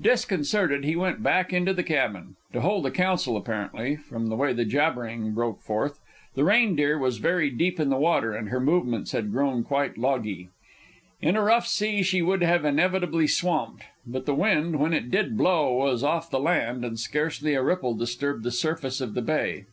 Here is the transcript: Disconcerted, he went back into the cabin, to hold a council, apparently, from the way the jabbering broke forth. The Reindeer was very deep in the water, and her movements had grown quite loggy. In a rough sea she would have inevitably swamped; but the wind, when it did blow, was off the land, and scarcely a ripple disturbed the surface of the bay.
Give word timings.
Disconcerted, 0.00 0.82
he 0.86 0.96
went 0.96 1.22
back 1.22 1.52
into 1.52 1.74
the 1.74 1.82
cabin, 1.82 2.36
to 2.54 2.62
hold 2.62 2.86
a 2.86 2.90
council, 2.90 3.36
apparently, 3.36 3.96
from 3.96 4.28
the 4.30 4.34
way 4.34 4.54
the 4.54 4.64
jabbering 4.64 5.32
broke 5.32 5.60
forth. 5.60 6.00
The 6.34 6.42
Reindeer 6.42 6.96
was 6.98 7.18
very 7.18 7.50
deep 7.50 7.78
in 7.78 7.90
the 7.90 7.98
water, 7.98 8.32
and 8.32 8.48
her 8.48 8.60
movements 8.60 9.12
had 9.12 9.30
grown 9.30 9.62
quite 9.62 9.98
loggy. 9.98 10.48
In 11.20 11.36
a 11.36 11.42
rough 11.42 11.66
sea 11.66 12.02
she 12.02 12.22
would 12.22 12.42
have 12.42 12.64
inevitably 12.64 13.26
swamped; 13.26 13.82
but 14.06 14.24
the 14.24 14.34
wind, 14.34 14.76
when 14.76 14.94
it 14.94 15.10
did 15.10 15.36
blow, 15.36 15.74
was 15.76 16.02
off 16.02 16.30
the 16.30 16.40
land, 16.40 16.82
and 16.82 16.98
scarcely 16.98 17.52
a 17.52 17.62
ripple 17.62 17.92
disturbed 17.92 18.42
the 18.42 18.50
surface 18.52 19.02
of 19.02 19.12
the 19.12 19.20
bay. 19.20 19.66